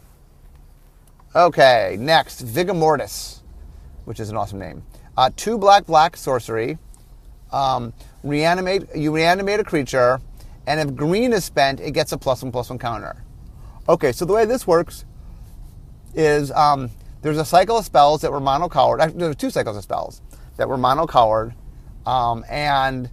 [1.35, 3.41] Okay, next Vigor Mortis,
[4.05, 4.83] which is an awesome name.
[5.17, 6.77] Uh, two black black sorcery.
[7.51, 10.21] Um, reanimate you reanimate a creature,
[10.67, 13.23] and if green is spent, it gets a plus one plus one counter.
[13.87, 15.05] Okay, so the way this works
[16.13, 19.01] is um, there's a cycle of spells that were mono-colored.
[19.01, 20.21] Actually, there were two cycles of spells
[20.57, 21.53] that were mono-colored,
[22.05, 23.09] um, and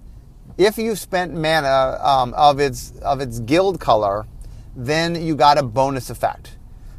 [0.58, 4.26] if you spent mana um, of its of its guild color,
[4.74, 6.56] then you got a bonus effect.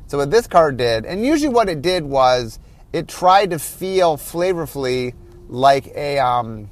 [0.07, 2.59] So what this card did, and usually what it did was
[2.93, 5.13] it tried to feel flavorfully
[5.49, 6.69] like a um,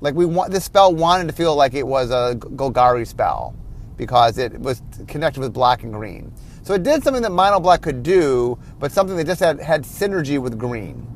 [0.00, 3.54] like we want this spell wanted to feel like it was a Golgari spell
[3.96, 6.32] because it was connected with black and green.
[6.62, 9.84] So it did something that mono black could do, but something that just had, had
[9.84, 11.06] synergy with green.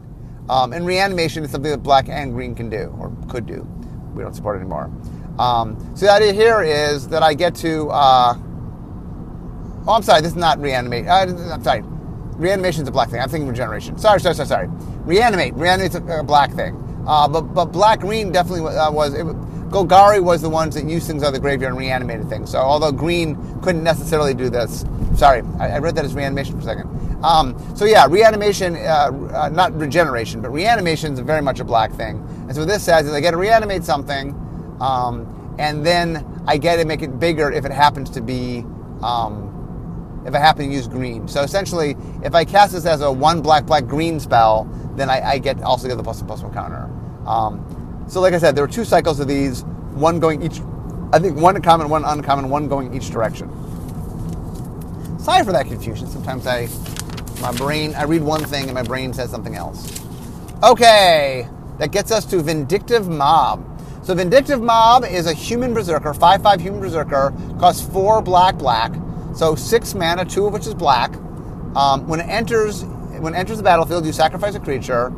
[0.48, 3.68] Um, and reanimation is something that black and green can do or could do.
[4.14, 4.90] We don't support it anymore.
[5.38, 7.88] Um, so the idea here is that I get to.
[7.90, 8.34] Uh,
[9.86, 10.20] oh, I'm sorry.
[10.20, 11.06] This is not reanimate.
[11.06, 11.82] Uh, I'm sorry.
[12.36, 13.20] Reanimation is a black thing.
[13.20, 13.98] I'm thinking regeneration.
[13.98, 14.68] Sorry, sorry, sorry, sorry.
[15.04, 15.54] Reanimate.
[15.54, 16.76] Reanimate's a, a black thing.
[17.06, 19.14] Uh, but but black green definitely uh, was.
[19.14, 19.26] It,
[19.72, 22.50] Golgari was the ones that used things out of the graveyard and reanimated things.
[22.50, 24.84] So although green couldn't necessarily do this,
[25.16, 27.24] sorry, I, I read that as reanimation for a second.
[27.24, 31.90] Um, so yeah, reanimation, uh, uh, not regeneration, but reanimation is very much a black
[31.92, 32.22] thing.
[32.52, 34.34] And so this says is I get to reanimate something,
[34.78, 38.58] um, and then I get to make it bigger if it happens to be,
[39.02, 41.26] um, if I happen to use green.
[41.28, 45.22] So essentially, if I cast this as a one black black green spell, then I,
[45.22, 46.90] I get also get the plus one plus one counter.
[47.26, 49.62] Um, so, like I said, there were two cycles of these,
[49.94, 50.60] one going each,
[51.10, 53.48] I think one common, one uncommon, one going each direction.
[55.18, 56.06] Sorry for that confusion.
[56.06, 56.68] Sometimes I,
[57.40, 60.02] my brain, I read one thing and my brain says something else.
[60.62, 63.68] Okay, that gets us to Vindictive Mob.
[64.02, 68.92] So, Vindictive Mob is a human berserker, 5 5 human berserker, costs 4 black black,
[69.34, 71.14] so 6 mana, 2 of which is black.
[71.74, 75.12] Um, when it enters when it enters the battlefield, you sacrifice a creature.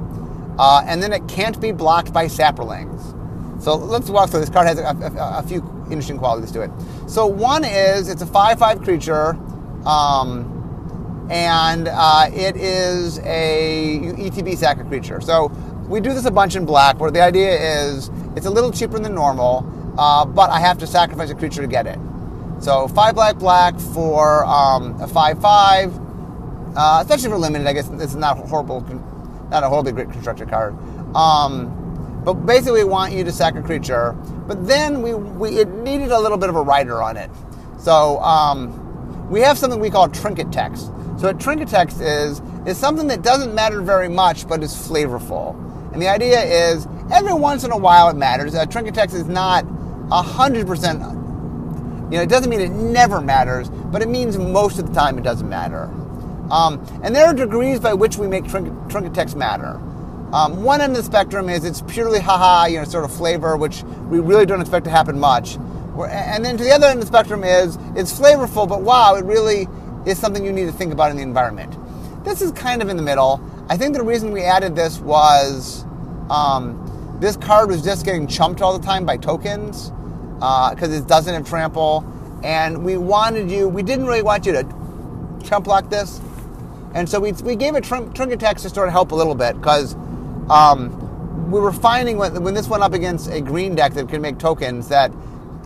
[0.58, 3.12] Uh, and then it can't be blocked by saprolings.
[3.62, 4.40] So let's walk through.
[4.40, 6.70] This card has a, a, a few interesting qualities to it.
[7.08, 9.30] So one is it's a 5-5 creature,
[9.86, 15.20] um, and uh, it is a ETB sack a creature.
[15.20, 15.48] So
[15.88, 18.98] we do this a bunch in black, where the idea is it's a little cheaper
[18.98, 19.64] than normal,
[19.98, 21.98] uh, but I have to sacrifice a creature to get it.
[22.60, 25.92] So five black black for um, a five five,
[26.76, 27.66] uh, especially for limited.
[27.66, 28.80] I guess it's not horrible
[29.50, 30.74] not a horribly great constructed card.
[31.14, 34.12] Um, but basically, we want you to sack a creature.
[34.46, 37.30] But then we, we it needed a little bit of a rider on it.
[37.78, 40.90] So um, we have something we call trinket text.
[41.18, 45.60] So a trinket text is is something that doesn't matter very much, but is flavorful.
[45.94, 48.54] And the idea is every once in a while it matters.
[48.54, 49.64] A trinket text is not
[50.10, 51.00] hundred percent.
[52.10, 55.18] You know, it doesn't mean it never matters, but it means most of the time
[55.18, 55.84] it doesn't matter.
[56.50, 59.80] Um, and there are degrees by which we make trinket, trinket text matter.
[60.32, 63.56] Um, one end of the spectrum is it's purely haha, you know, sort of flavor,
[63.56, 65.54] which we really don't expect to happen much.
[65.54, 69.24] And then to the other end of the spectrum is it's flavorful, but wow, it
[69.24, 69.68] really
[70.06, 71.72] is something you need to think about in the environment.
[72.24, 73.40] This is kind of in the middle.
[73.68, 75.84] I think the reason we added this was
[76.28, 79.90] um, this card was just getting chumped all the time by tokens
[80.34, 82.04] because uh, it doesn't have trample.
[82.42, 84.62] And we wanted you, we didn't really want you to
[85.42, 86.20] chump block this.
[86.94, 89.56] And so we, we gave it trinket text to sort of help a little bit
[89.56, 89.94] because
[90.50, 94.20] um, we were finding when, when this went up against a green deck that could
[94.20, 95.10] make tokens that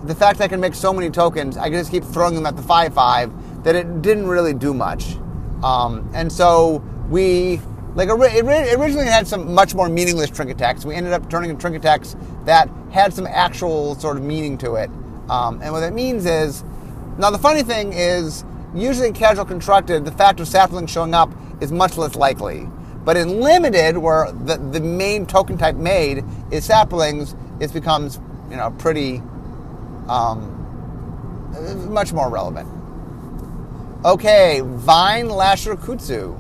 [0.05, 2.47] the fact that I can make so many tokens, I could just keep throwing them
[2.47, 5.17] at the 5 5 that it didn't really do much.
[5.65, 6.77] Um, and so
[7.09, 7.61] we,
[7.99, 10.87] like, originally it had some much more meaningless trinket text.
[10.87, 14.77] We ended up turning a trinket text that had some actual sort of meaning to
[14.77, 14.89] it.
[15.29, 16.65] Um, and what that means is,
[17.19, 21.33] now the funny thing is, Usually in casual constructed, the fact of saproling showing up
[21.61, 22.69] is much less likely.
[23.05, 26.19] But in limited, where the, the main token type made
[26.51, 29.23] is saprolings, it becomes you know pretty
[30.09, 30.55] um,
[31.91, 32.69] much more relevant.
[34.05, 36.39] Okay, Vinelasher Kudzu.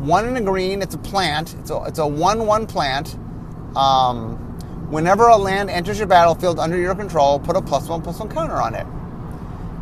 [0.00, 1.54] One in a green, it's a plant.
[1.60, 3.16] It's a, it's a 1 1 plant.
[3.76, 4.36] Um,
[4.90, 8.30] whenever a land enters your battlefield under your control, put a plus 1 plus 1
[8.30, 8.86] counter on it.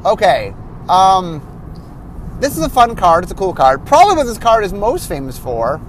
[0.04, 0.54] Okay,
[0.88, 1.40] um,
[2.40, 3.24] this is a fun card.
[3.24, 3.86] It's a cool card.
[3.86, 5.80] Probably what this card is most famous for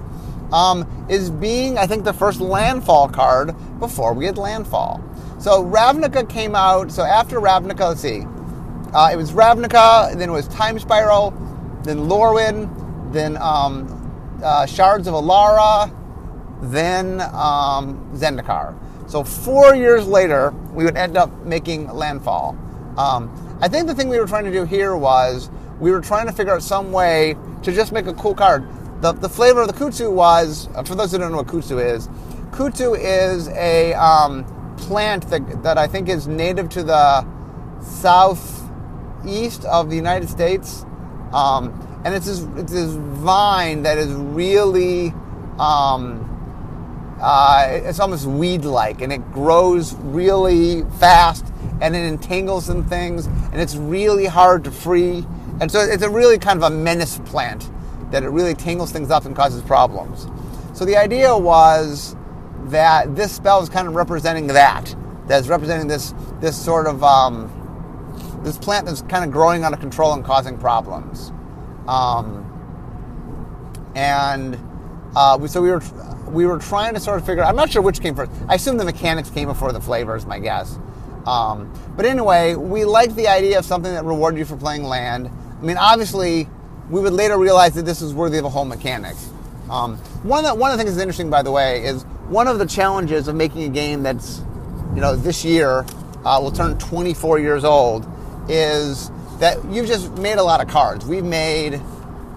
[0.52, 5.02] um, is being, I think, the first landfall card before we had landfall.
[5.40, 6.92] So Ravnica came out.
[6.92, 8.22] So after Ravnica, let's see,
[8.92, 11.32] uh, it was Ravnica, then it was Time Spiral,
[11.82, 13.99] then Lorwyn, then um,
[14.42, 15.94] uh, Shards of Alara,
[16.62, 18.74] then um, Zendikar.
[19.10, 22.56] So four years later, we would end up making landfall.
[22.96, 25.50] Um, I think the thing we were trying to do here was
[25.80, 28.68] we were trying to figure out some way to just make a cool card.
[29.02, 31.82] The, the flavor of the kudzu was, uh, for those who don't know what kudzu
[31.82, 32.08] is,
[32.50, 34.44] kudzu is a um,
[34.76, 37.26] plant that, that I think is native to the
[37.80, 40.84] southeast of the United States.
[41.32, 45.12] Um, and it's this, it's this vine that is really,
[45.58, 46.26] um,
[47.20, 51.44] uh, it's almost weed like, and it grows really fast
[51.80, 55.26] and it entangles in things, and it's really hard to free.
[55.60, 57.70] And so it's a really kind of a menace plant
[58.10, 60.26] that it really tangles things up and causes problems.
[60.78, 62.16] So the idea was
[62.64, 64.94] that this spell is kind of representing that.
[65.26, 69.80] That's representing this this sort of um, this plant that's kind of growing out of
[69.80, 71.32] control and causing problems.
[71.88, 72.46] Um,
[73.94, 74.58] and
[75.16, 75.82] uh, so we were
[76.28, 77.42] we were trying to sort of figure.
[77.42, 78.30] I'm not sure which came first.
[78.48, 80.26] I assume the mechanics came before the flavors.
[80.26, 80.78] My guess.
[81.26, 85.30] Um, but anyway, we liked the idea of something that rewarded you for playing land.
[85.60, 86.48] I mean, obviously,
[86.88, 89.16] we would later realize that this is worthy of a whole mechanic.
[89.68, 92.48] Um, one, of the, one of the things that's interesting, by the way, is one
[92.48, 94.42] of the challenges of making a game that's,
[94.94, 95.84] you know, this year
[96.24, 98.08] uh, will turn 24 years old
[98.48, 99.10] is
[99.40, 101.04] that you've just made a lot of cards.
[101.04, 101.74] We've made,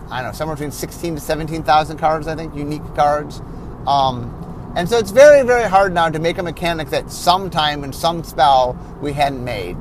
[0.09, 3.41] I don't know, somewhere between 16 to 17,000 cards, I think, unique cards.
[3.85, 7.93] Um, and so it's very, very hard now to make a mechanic that sometime in
[7.93, 9.77] some spell we hadn't made.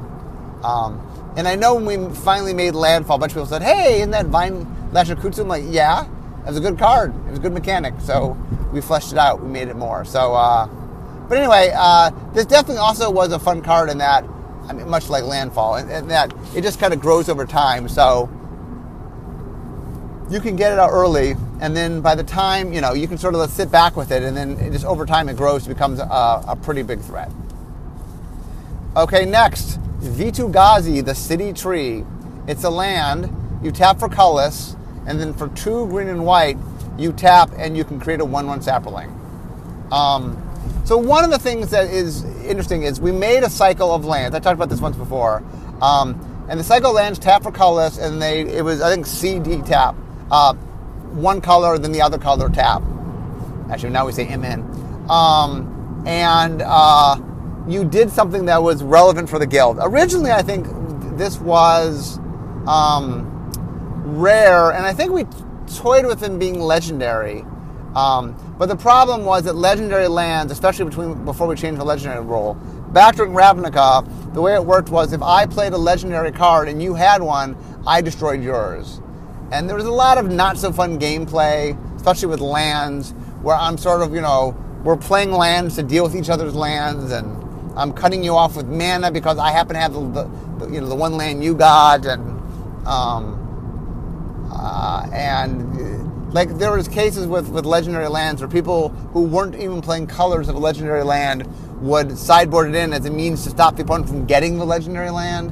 [0.63, 1.01] Um,
[1.37, 4.11] and I know when we finally made Landfall, a bunch of people said, hey, isn't
[4.11, 5.41] that Vinelasher Kudzu?
[5.41, 7.15] I'm like, yeah, it was a good card.
[7.27, 7.95] It was a good mechanic.
[8.01, 8.37] So
[8.73, 9.41] we fleshed it out.
[9.41, 10.05] We made it more.
[10.05, 10.67] So, uh,
[11.29, 14.25] but anyway, uh, this definitely also was a fun card in that,
[14.73, 17.91] I mean, much like Landfall, and, and that it just kind of grows over time.
[17.91, 18.31] So
[20.31, 23.19] you can get it out early, and then by the time you know, you can
[23.19, 25.99] sort of sit back with it, and then it just over time it grows, becomes
[25.99, 27.31] a, a pretty big threat.
[28.97, 32.05] Okay, next, Vitu-Ghazi, the city tree.
[32.47, 33.31] It's a land
[33.63, 34.75] you tap for colorless,
[35.07, 36.57] and then for two green and white,
[36.97, 39.11] you tap and you can create a one-one saproling.
[39.93, 40.42] Um,
[40.85, 44.35] so one of the things that is interesting is we made a cycle of lands.
[44.35, 45.43] I talked about this once before.
[45.81, 49.07] Um, and the cycle of lands tap for colorless, and they it was I think
[49.07, 49.95] CD tap
[50.31, 50.55] uh,
[51.13, 52.83] one color, then the other color tap.
[53.71, 54.63] Actually, now we say MN.
[55.09, 57.17] Um, and uh,
[57.69, 59.79] you did something that was relevant for the guild.
[59.81, 60.67] Originally, I think
[61.17, 62.19] this was
[62.67, 63.29] um,
[64.05, 65.27] rare, and I think we
[65.67, 67.45] toyed with them being legendary.
[67.95, 72.25] Um, but the problem was that legendary lands, especially between before we changed the legendary
[72.25, 72.55] rule,
[72.93, 76.83] back during Ravnica, the way it worked was if I played a legendary card and
[76.83, 79.01] you had one, I destroyed yours.
[79.51, 83.77] And there was a lot of not so fun gameplay, especially with lands, where I'm
[83.77, 87.27] sort of, you know, we're playing lands to deal with each other's lands, and
[87.77, 90.01] I'm cutting you off with mana because I happen to have the,
[90.59, 92.23] the you know the one land you got, and
[92.87, 95.72] um, uh, and
[96.33, 100.49] like there was cases with with legendary lands where people who weren't even playing colors
[100.49, 101.47] of a legendary land
[101.81, 105.11] would sideboard it in as a means to stop the opponent from getting the legendary
[105.11, 105.51] land.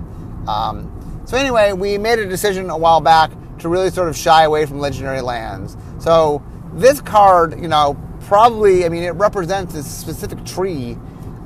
[0.49, 4.45] Um, so anyway, we made a decision a while back to really sort of shy
[4.45, 5.77] away from legendary lands.
[5.99, 10.97] So this card, you know, probably, I mean, it represents a specific tree.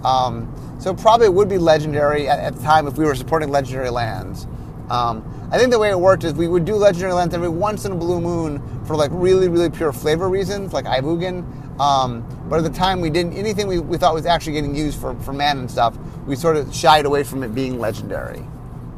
[0.05, 3.51] Um, so probably it would be legendary at, at, the time if we were supporting
[3.51, 4.47] legendary lands.
[4.91, 7.85] Um, I think the way it worked is we would do legendary lands every once
[7.85, 11.79] in a blue moon for like really, really pure flavor reasons, like Eye of Ugin.
[11.79, 15.01] Um, but at the time, we didn't anything we, we thought was actually getting used
[15.01, 15.97] for for mana and stuff.
[16.27, 18.45] We sort of shied away from it being legendary.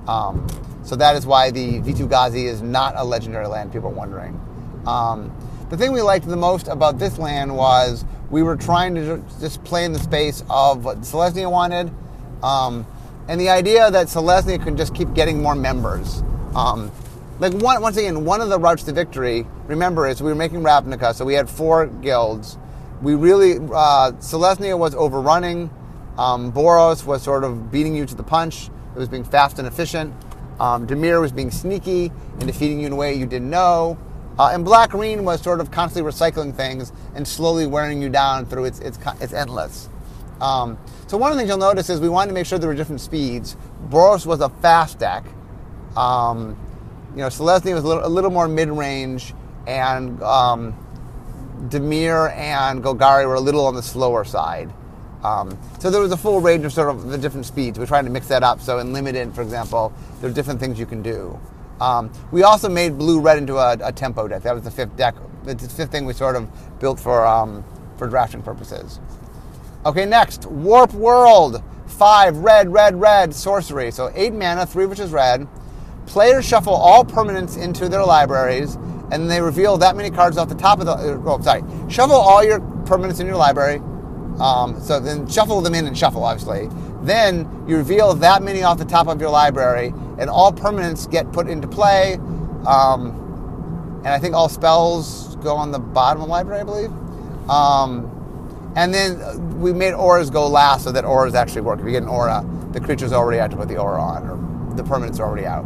[0.09, 0.47] Um,
[0.83, 4.41] so that is why the Vitu-Ghazi is not a legendary land, people are wondering.
[4.87, 5.37] Um,
[5.69, 9.63] the thing we liked the most about this land was we were trying to just
[9.65, 11.93] play in the space of what Selesnya wanted,
[12.43, 12.87] um,
[13.29, 16.23] and the idea that Selesnya can just keep getting more members.
[16.57, 16.91] Um,
[17.39, 20.63] like one, once again, one of the routes to victory, remember, is we were making
[20.63, 22.57] Ravnica, so we had four guilds.
[23.03, 25.69] We really, uh, Selesnya was overrunning.
[26.17, 28.69] Um, Boros was sort of beating you to the punch.
[28.95, 30.15] It was being fast and efficient.
[30.59, 33.99] Um, Dimir was being sneaky and defeating you in a way you didn't know.
[34.39, 38.47] Uh, and Black Green was sort of constantly recycling things and slowly wearing you down
[38.47, 39.91] through its, its, its endless.
[40.41, 42.69] Um, so one of the things you'll notice is we wanted to make sure there
[42.71, 43.57] were different speeds.
[43.91, 45.25] Boros was a fast deck.
[45.97, 46.57] Um,
[47.13, 49.33] you know, Selesnya was a little, a little more mid-range,
[49.67, 50.75] and um,
[51.69, 54.73] Dimir and Golgari were a little on the slower side.
[55.25, 57.79] Um, so there was a full range of sort of the different speeds.
[57.79, 58.61] We're trying to mix that up.
[58.61, 61.39] So in limited, for example, there are different things you can do.
[61.81, 64.43] Um, we also made blue red into a, a, tempo deck.
[64.43, 66.49] That was the fifth deck, the fifth thing we sort of
[66.81, 67.65] built for um,
[67.99, 68.99] for drafting purposes.
[69.85, 71.63] Okay, next Warp World.
[71.87, 73.91] Five red, red, red sorcery.
[73.91, 75.47] So eight mana, three which is red.
[76.07, 78.77] Players shuffle all permanents into their libraries,
[79.11, 80.93] and they reveal that many cards off the top of the.
[81.25, 81.63] Oh, sorry.
[81.91, 83.81] Shuffle all your permanents in your library
[84.41, 86.69] um, so then shuffle them in and shuffle, obviously.
[87.03, 91.31] Then you reveal that many off the top of your library, and all permanents get
[91.33, 92.15] put into play.
[92.67, 96.91] Um, and I think all spells go on the bottom of the library, I believe.
[97.49, 98.13] Um,
[98.77, 101.81] and then we made auras go last so that auras actually work.
[101.81, 104.77] If you get an aura, the creature's already out to put the aura on, or
[104.77, 105.65] the permanents are already out.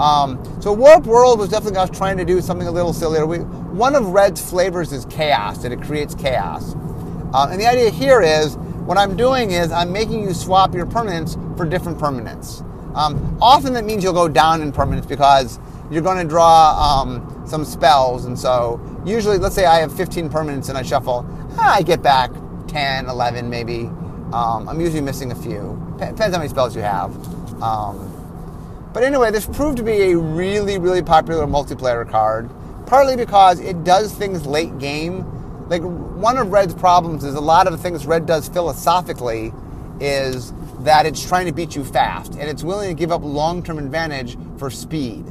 [0.00, 3.26] Um, so Warp World was definitely us trying to do something a little sillier.
[3.26, 6.74] We, one of Red's flavors is chaos, and it creates chaos.
[7.34, 10.86] Uh, and the idea here is what I'm doing is I'm making you swap your
[10.86, 12.66] permanents for different permanents.
[12.96, 15.58] Um, often that means you'll go down in permanents because
[15.90, 18.26] you're going to draw um, some spells.
[18.26, 21.26] And so usually, let's say I have 15 permanents and I shuffle,
[21.58, 22.30] I get back
[22.68, 23.84] 10, 11 maybe.
[24.32, 25.78] Um, I'm usually missing a few.
[25.98, 27.14] Depends how many spells you have.
[27.62, 28.11] Um,
[28.92, 32.50] but anyway, this proved to be a really, really popular multiplayer card,
[32.86, 35.24] partly because it does things late game.
[35.68, 39.52] Like one of Red's problems is a lot of the things Red does philosophically
[40.00, 43.78] is that it's trying to beat you fast and it's willing to give up long-term
[43.78, 45.24] advantage for speed.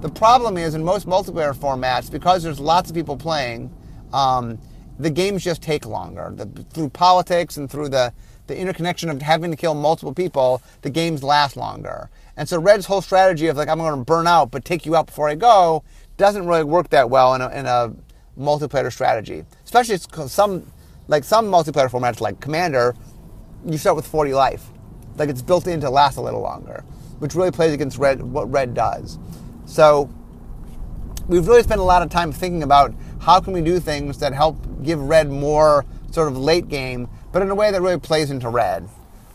[0.00, 3.74] The problem is in most multiplayer formats, because there's lots of people playing,
[4.12, 4.58] um,
[4.98, 6.32] the games just take longer.
[6.34, 8.12] The, through politics and through the,
[8.50, 12.10] the interconnection of having to kill multiple people, the games last longer.
[12.36, 14.96] And so Red's whole strategy of like, I'm going to burn out but take you
[14.96, 15.84] out before I go
[16.16, 17.94] doesn't really work that well in a, in a
[18.38, 19.44] multiplayer strategy.
[19.64, 20.70] Especially some,
[21.06, 22.94] like some multiplayer formats like Commander,
[23.64, 24.66] you start with 40 life.
[25.16, 26.84] Like it's built in to last a little longer,
[27.20, 29.18] which really plays against Red, what Red does.
[29.64, 30.12] So
[31.28, 34.34] we've really spent a lot of time thinking about how can we do things that
[34.34, 38.30] help give red more sort of late game, but in a way that really plays
[38.30, 38.88] into red.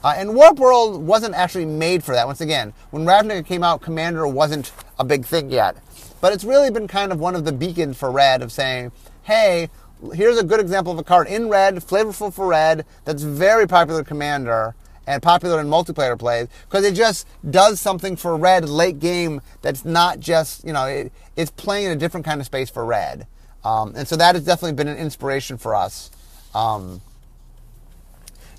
[0.03, 2.27] Uh, and Warp World wasn't actually made for that.
[2.27, 5.77] Once again, when Ravnica came out, Commander wasn't a big thing yet.
[6.21, 8.91] But it's really been kind of one of the beacons for red of saying,
[9.23, 9.69] hey,
[10.13, 14.03] here's a good example of a card in red, flavorful for red, that's very popular
[14.03, 14.75] Commander
[15.07, 19.85] and popular in multiplayer plays because it just does something for red late game that's
[19.85, 23.27] not just you know it, it's playing in a different kind of space for red
[23.63, 26.09] um, and so that has definitely been an inspiration for us
[26.53, 27.01] um,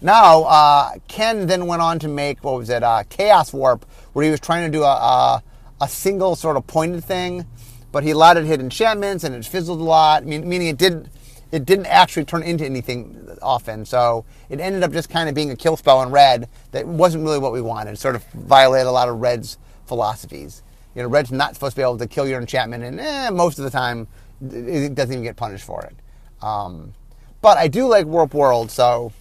[0.06, 3.84] now uh, ken then went on to make what was it uh, chaos warp
[4.14, 5.42] where he was trying to do a, a,
[5.82, 7.44] a, single sort of pointed thing
[7.92, 11.08] but he allowed it hit enchantments and it fizzled a lot meaning it didn't
[11.52, 13.84] it didn't actually turn into anything often.
[13.84, 17.24] So it ended up just kind of being a kill spell in red that wasn't
[17.24, 17.98] really what we wanted.
[17.98, 20.62] Sort of violated a lot of red's philosophies.
[20.94, 23.58] You know, red's not supposed to be able to kill your enchantment, and eh, most
[23.58, 24.08] of the time
[24.40, 25.94] it doesn't even get punished for it.
[26.44, 26.94] Um,
[27.42, 29.12] but I do like Warp World, so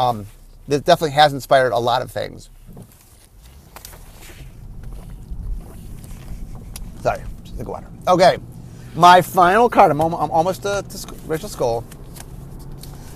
[0.00, 0.26] um,
[0.66, 2.48] this definitely has inspired a lot of things.
[7.02, 7.86] Sorry, just think water.
[8.08, 8.38] Okay.
[8.94, 11.84] My final card, I'm, I'm almost to, to Rachel's school.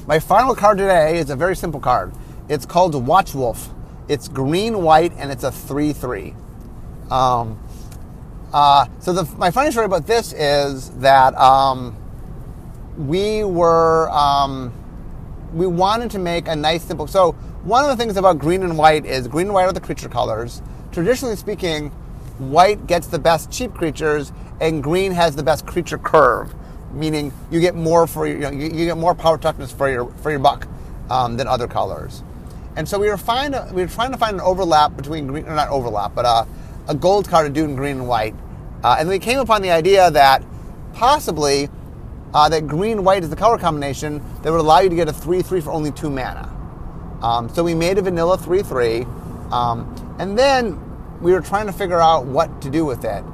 [0.06, 2.12] My final card today is a very simple card.
[2.50, 3.70] It's called Watch Wolf.
[4.06, 6.34] It's green, white, and it's a 3 3.
[7.10, 7.58] Um,
[8.52, 11.96] uh, so, the, my funny story about this is that um,
[12.98, 14.72] we were, um,
[15.54, 17.06] we wanted to make a nice, simple.
[17.06, 17.32] So,
[17.62, 20.08] one of the things about green and white is green and white are the creature
[20.08, 20.60] colors.
[20.92, 21.90] Traditionally speaking,
[22.38, 26.54] white gets the best cheap creatures, and green has the best creature curve,
[26.92, 29.88] meaning you get more for your, you, know, you, you get more power toughness for
[29.88, 30.66] your for your buck
[31.08, 32.22] um, than other colors.
[32.76, 35.54] And so we were find we were trying to find an overlap between green, or
[35.54, 36.44] not overlap, but uh,
[36.88, 38.34] a gold card to do in green and white.
[38.82, 40.44] Uh, and we came upon the idea that
[40.92, 41.70] possibly
[42.34, 45.12] uh, that green white is the color combination that would allow you to get a
[45.12, 46.50] three three for only two mana.
[47.22, 49.06] Um, so we made a vanilla three three,
[49.50, 50.78] um, and then
[51.22, 53.24] we were trying to figure out what to do with it.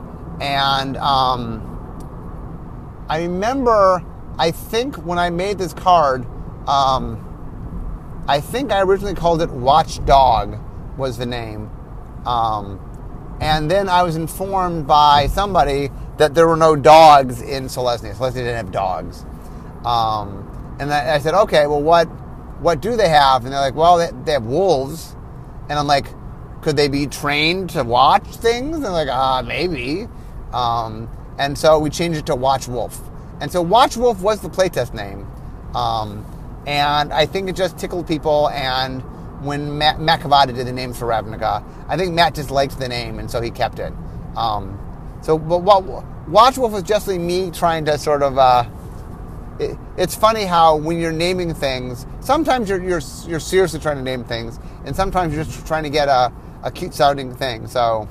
[0.40, 1.66] And um,
[3.08, 4.04] I remember,
[4.38, 6.24] I think when I made this card,
[6.68, 7.26] um,
[8.28, 10.58] I think I originally called it Watchdog
[10.96, 11.70] was the name.
[12.24, 12.78] Um,
[13.40, 15.90] and then I was informed by somebody
[16.20, 18.14] that there were no dogs in Selesnya.
[18.14, 19.24] Selesnya didn't have dogs.
[19.86, 22.04] Um, and I, said, okay, well, what
[22.60, 23.44] what do they have?
[23.44, 25.16] And they're like, well, they, they have wolves.
[25.70, 26.06] And I'm like,
[26.60, 28.76] could they be trained to watch things?
[28.76, 30.08] And they're like, ah, uh, maybe.
[30.52, 31.08] Um,
[31.38, 33.00] and so we changed it to Watch Wolf.
[33.40, 35.26] And so Watch Wolf was the playtest name.
[35.74, 36.26] Um,
[36.66, 38.50] and I think it just tickled people.
[38.50, 39.00] And
[39.42, 42.88] when Matt, Matt Cavotta did the names for Ravnica, I think Matt just liked the
[42.88, 43.92] name, and so he kept it.
[44.36, 44.78] Um,
[45.22, 45.84] so, but what,
[46.28, 48.38] Watch Wolf was just me trying to sort of.
[48.38, 48.64] Uh,
[49.58, 54.02] it, it's funny how when you're naming things, sometimes you're, you're you're seriously trying to
[54.02, 57.66] name things, and sometimes you're just trying to get a, a cute sounding thing.
[57.66, 58.08] So,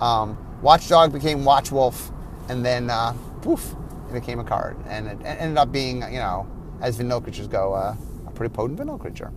[0.00, 2.12] um, Watchdog became Watchwolf,
[2.48, 3.74] and then uh, poof,
[4.08, 6.46] it became a card, and it ended up being, you know,
[6.80, 7.94] as vanilla creatures go, uh,
[8.26, 9.30] a pretty potent vanilla creature.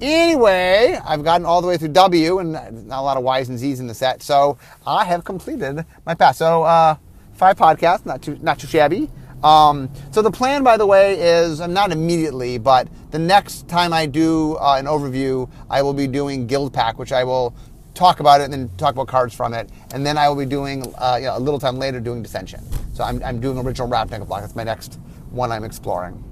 [0.00, 3.58] Anyway, I've gotten all the way through W, and not a lot of Y's and
[3.58, 6.36] Z's in the set, so I have completed my pass.
[6.36, 6.96] So uh,
[7.32, 9.10] five podcasts, not too not too shabby.
[9.42, 13.92] Um, so the plan, by the way, is uh, not immediately, but the next time
[13.92, 17.54] I do uh, an overview, I will be doing Guildpact, which I will
[17.94, 19.70] talk about it and then talk about cards from it.
[19.92, 22.62] And then I will be doing, uh, you know, a little time later, doing Dissension.
[22.94, 24.40] So I'm, I'm doing original Ravnica block.
[24.40, 24.98] That's my next
[25.30, 26.22] one I'm exploring.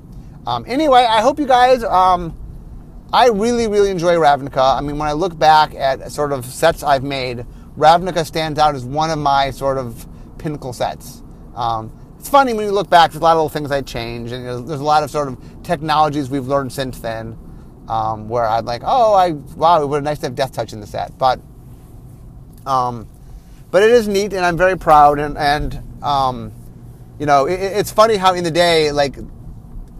[0.46, 1.82] Um, anyway, I hope you guys.
[1.84, 2.36] Um,
[3.14, 4.76] I really, really enjoy Ravnica.
[4.76, 7.46] I mean, when I look back at sort of sets I've made,
[7.78, 10.04] Ravnica stands out as one of my sort of
[10.36, 11.22] pinnacle sets.
[11.54, 14.32] Um, it's funny when you look back, there's a lot of little things I changed,
[14.32, 17.38] and there's, there's a lot of sort of technologies we've learned since then.
[17.88, 20.72] um, where I'm like, oh, I wow, it would have nice to have Death Touch
[20.72, 21.40] in the set, but
[22.66, 23.08] um,
[23.70, 26.52] but it is neat, and I'm very proud, and and um,
[27.18, 29.16] you know, it, it's funny how in the day, like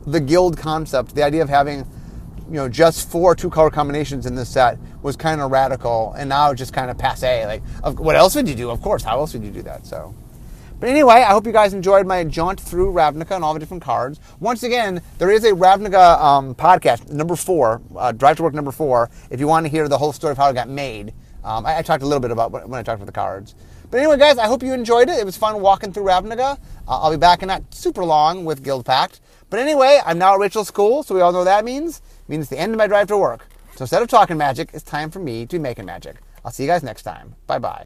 [0.06, 1.86] the guild concept, the idea of having
[2.48, 6.28] you know just four two color combinations in this set was kind of radical, and
[6.28, 7.46] now just kind of passe.
[7.46, 8.70] Like, of, what else would you do?
[8.70, 9.86] Of course, how else would you do that?
[9.86, 10.14] So.
[10.80, 13.82] But anyway, I hope you guys enjoyed my jaunt through Ravnica and all the different
[13.82, 14.20] cards.
[14.40, 18.72] Once again, there is a Ravnica um, podcast, number four, uh, Drive to Work number
[18.72, 21.14] four, if you want to hear the whole story of how it got made.
[21.44, 23.54] Um, I, I, talked a little bit about when I talked about the cards.
[23.90, 25.18] But anyway, guys, I hope you enjoyed it.
[25.18, 26.58] It was fun walking through Ravnica.
[26.88, 29.20] Uh, I'll be back in not super long with Guildpact.
[29.50, 32.02] But anyway, I'm now at Rachel's school, so we all know what that means.
[32.28, 33.46] Means the end of my drive to work.
[33.76, 36.16] So instead of talking magic, it's time for me to be making magic.
[36.44, 37.34] I'll see you guys next time.
[37.46, 37.82] Bye bye.